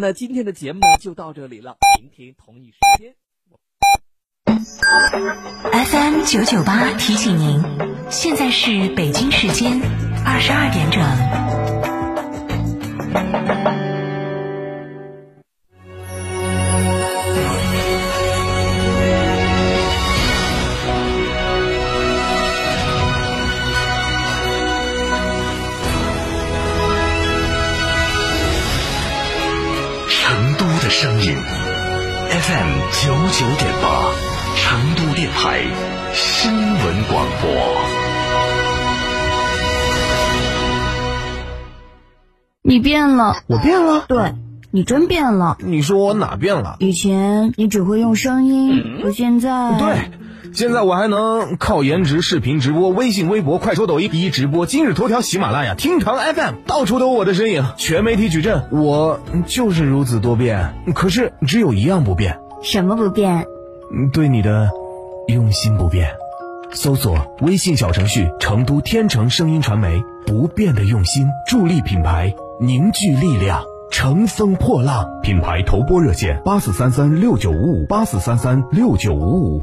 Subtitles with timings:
[0.00, 3.14] 那今天的节目呢就到这里了，明天同一时间。
[5.72, 7.62] FM 九九八提醒您，
[8.10, 9.80] 现在是北京时间
[10.24, 11.04] 二十二点整。
[32.46, 34.12] FM 九九点八，
[34.56, 35.64] 成都电台
[36.12, 37.50] 新闻广播。
[42.60, 44.34] 你变了，我变了，对
[44.70, 45.56] 你真变了。
[45.60, 46.76] 你说我哪变了？
[46.80, 50.10] 以前你只会用声音，我现在对。
[50.52, 60.74] 现在我还能靠颜值视频直播，微信、微博、快手、抖音一直播，今日头条、喜马拉雅、听堂 FM，到处都有我的身影，全媒体矩阵，我就是如此多变。
[60.94, 63.46] 可是只有一样不变，什么不变？
[64.12, 64.70] 对你的
[65.28, 66.10] 用心不变。
[66.72, 75.20] 搜索微信小程序“成都天成声音传媒”，不变的用心，助力品牌凝聚力量，乘风破浪。
[75.22, 79.62] 品牌投播热线：八四三三六九五五八四三三六九五五。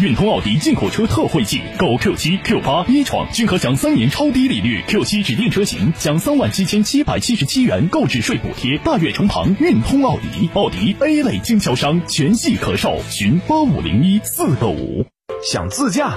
[0.00, 8.78] 运通奥迪进口车特惠季，购 Q 七、Q 八、一创均可享三年超低利率，Q 七指定车型享三万七千七百七十七元购置税补贴。
[8.78, 15.04] 大悦城旁运通奥迪，奥迪 A 类经销商，全系可售，询八五零一四个五。
[15.42, 16.16] 想自驾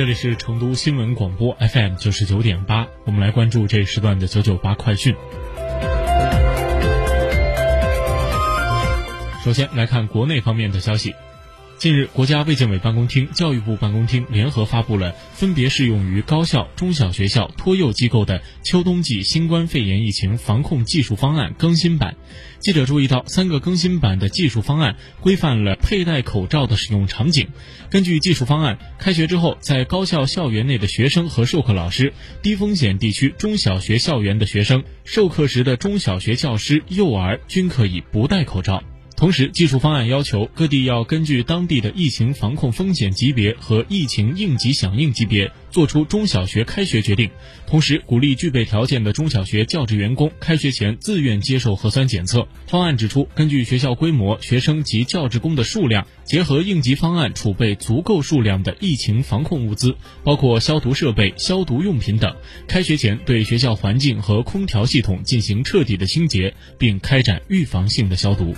[0.00, 5.14] 这里是成都新闻广播 FM 九十九点八，我们来关注这时段的九九八快讯。
[9.44, 11.14] 首先来看国内方面的消息。
[11.80, 22.16] 近日，国家卫健委办公厅、教育部办公厅联合发布了分别适用于高校、中小学校、托幼机构的秋冬季新冠肺炎疫情防控技术方案更新版。
[22.58, 27.48] 记者注意到，三个更新版的技术方案规范了佩戴口罩的使用场景。
[27.88, 38.82] 根据技术方案，开学之后，在高校校园内的学生和授课老师、低风险地区中小学校园的学生、授课时的中小学教师、幼儿均可以不戴口罩。
[39.20, 47.30] 同时，技术方案要求各地要根据当地的疫情防控风险级别和疫情应急响应级别，作出中小学开学决定。
[47.66, 52.46] 同时，鼓励具备条件的中小学教职员工开学前自愿接受核酸检测。
[52.66, 59.94] 方案指出，根据学校规模、学生及教职工的数量，结合应急方案，储备足够数量的疫情防控物资，
[60.24, 62.34] 包括消毒设备、消毒用品等。
[62.66, 68.54] 开学前对学校环境和空调系统进行彻底的清洁，并开展预防性的消毒。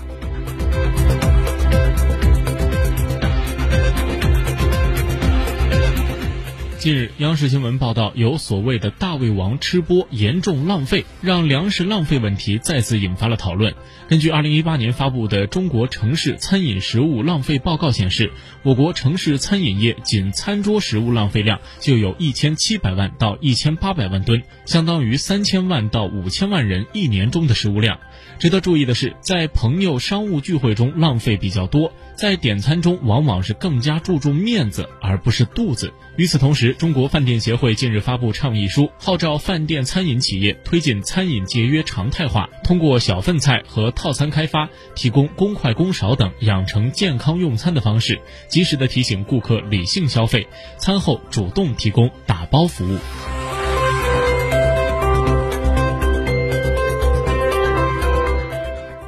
[6.83, 13.73] 近日，央视新闻报道，有所谓的“大胃王”吃播严重浪费，让粮食浪费问题再次引发了讨论。
[14.09, 18.33] 根据2018年发布的《中国城市餐饮食物浪费报告》显示，
[18.65, 28.01] 我国城市餐饮业仅餐桌食物浪费量就有一千七百万到一千八百万吨，相当于三千万到五千万人一年中的食物量。
[28.41, 35.93] 值得注意的是，在朋友商务聚会中浪费比较多，在点餐中往往是更加注重面子而不是肚子。
[36.17, 50.47] 与此同时，中国饭店协会近日发布倡议书，号召饭店餐饮企业推进餐饮节约常态化，通过小份菜和套餐开发，提供公筷公勺等，养成健康用餐的方式，及时的提醒顾客理性消费，
[50.79, 52.99] 餐后主动提供打包服务。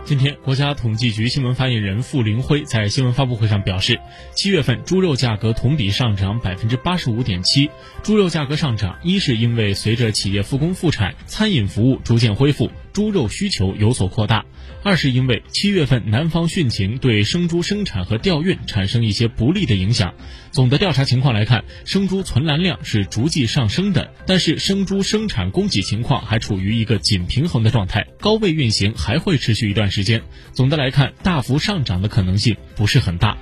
[0.07, 3.99] 今天，国家统计局新闻发言人傅林辉在新闻发布会上表示，
[4.35, 7.71] 七月份猪肉价格同比上涨百分之八十五点七。
[8.03, 12.71] 猪肉价格上涨，一是因为随着企业复工复产，餐饮服务逐渐恢复。
[12.95, 14.47] 猪肉需求有所扩大，
[14.85, 20.15] 二是因为七月份南方汛情对生猪生产和调运产生一些不利的影响。
[20.53, 30.23] 总的调查情况来看，生猪存栏量是逐季上升的，但是生猪生产供给情况还处于一个紧平衡的状态，高位运行还会持续一段时间。
[30.53, 33.37] 总的来看，大幅上涨的可能性不是很大。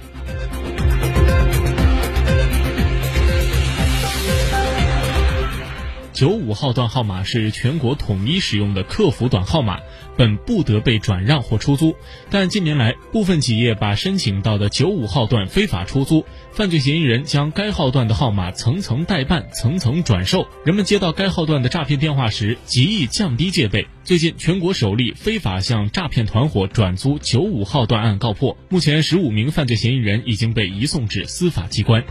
[6.23, 9.81] 九五号段号码是全国统一使用的客服短号码，
[10.17, 11.97] 本不得被转让或出租。
[12.31, 20.47] 但近年来，部分企业把申请到的九五号段非法出租，犯罪嫌疑人将该号段的号码层层代办、层层转售。
[20.65, 23.89] 人们接到该号段的诈骗电话时，极易降低戒备。
[24.05, 32.05] 最近，全国首例非法向诈骗团伙转租九五号段案告破，目前十五名犯罪嫌疑人已经被移送至司法机关。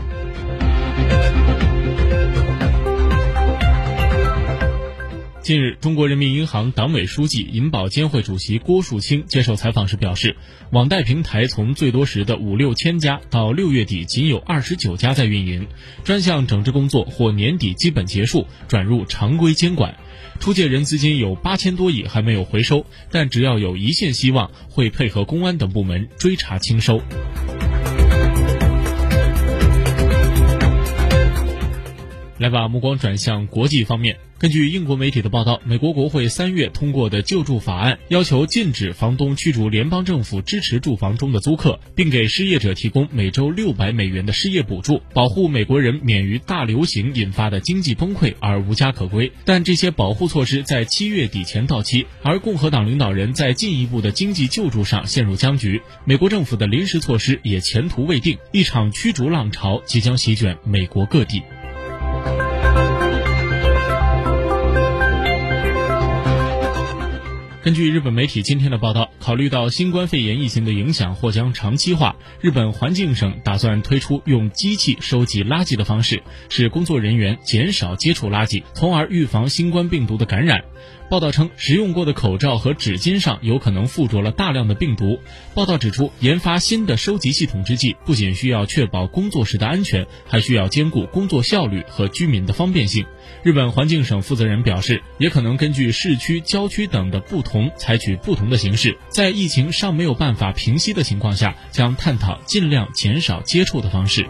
[5.42, 10.36] 近日，中国人民银行党委书记、银保监会主席郭树清接受采访时表示，
[10.70, 15.66] 网贷平台从最多时的五六千家到六月底仅有二十九家在运营，
[16.04, 19.96] 专项整治工作或年底基本结束，转入常规监管。
[20.38, 27.02] 出借人资金有八千多亿还没有回收，但只要有一线希望，会配合公安等部门追查清收。
[32.42, 34.16] 来把目光转向国际方面。
[34.36, 49.30] 根据英国媒体的报道，美国国会三月通过的救助法案要求禁止房东驱逐联邦政府支持住房中的租客，并给失业者提供每周六百美元的失业补助，保护美国人免于大流行引发的经济崩溃而无家可归。
[49.44, 55.80] 但这些保护措施在七月底前到期，而共和党领导人在进一步的经济救助上陷入僵局。
[56.04, 61.40] 美国政府的临时措施也前途未定，一场驱逐浪潮即将席卷美国各地。
[67.62, 80.64] 根据日本媒体今天的报道，考虑到新冠肺炎疫情的影响或将长期化，日本环境省打算推出用机器收集垃圾的方式，使工作人员减少接触垃圾，从而预防新冠病毒的感染。
[81.08, 85.20] 报道称，使用过的口罩和纸巾上有可能附着了大量的病毒。
[85.54, 93.04] 报道指出，研发新的收集系统之际，不仅需要确保工作时的安全，还需要兼顾工作效率和居民的方便性。
[93.44, 98.96] 日本环境省负责人表示，也可能根据市区、郊区等的不同同，采取不同的形式。
[99.10, 104.26] 在疫情尚没有办法平息的情况下，将探讨尽量减少接触的方式。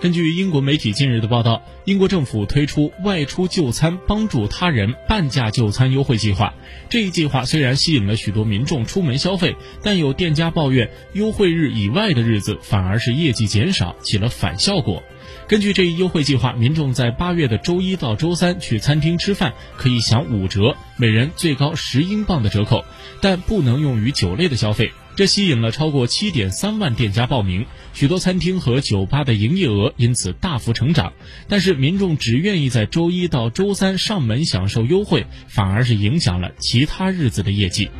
[0.00, 6.52] 根据英国媒体近日的报道，英国政府推出外出就餐帮助他人半价就餐优惠计划。
[6.90, 15.02] 这一计划虽然吸引了许多民众出门消费，但有店家抱怨，优惠日以外的日子反而是业绩减少，起了反效果。
[15.46, 22.84] 根据这一优惠计划，民众在八月的周一到周三去餐厅吃饭可以享五折，每人最高十英镑的折扣，
[23.20, 24.92] 但不能用于酒类的消费。
[25.16, 31.12] 这吸引了超过七点三万店家报名，许多餐厅和酒吧的营业额因此大幅成长。
[31.48, 37.90] 但是民众只愿意在周一到周三上门享受优惠，反而是影响了其他日子的业绩。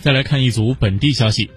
[0.00, 1.50] 再来看一组本地消息。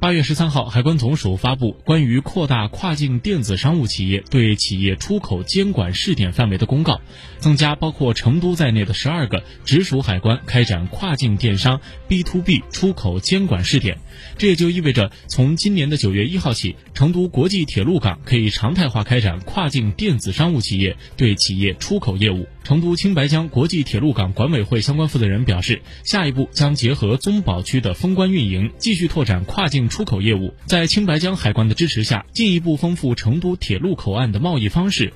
[0.00, 7.02] 八月十三号，海关总署发布关于扩大跨境电子商务企业对企业出口监管试点范围的公告，
[7.36, 13.98] 增加包括成都在内的十二个直属海关开展跨境电商 B to B 出口监管试点。
[14.38, 22.46] 这也就意味着，从今年的九月一号起，成都国际铁路港可以常态化开展跨境电子商务企业对企业出口业务。
[22.62, 35.12] 成都青白江国际铁路港管委会相关负责人表示，下一步将结合综保区的封关运营，继续拓展跨境出口业务，在青白江海关的支持下，进一步丰富成都铁路口岸的贸易方式。